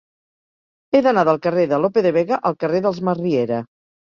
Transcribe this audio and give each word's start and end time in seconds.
He 0.95 1.01
d'anar 1.09 1.25
del 1.29 1.39
carrer 1.43 1.65
de 1.73 1.81
Lope 1.83 2.05
de 2.07 2.15
Vega 2.17 2.41
al 2.51 2.59
carrer 2.65 2.83
dels 2.87 3.07
Masriera. 3.11 3.65